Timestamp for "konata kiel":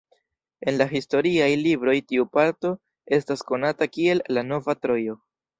3.53-4.25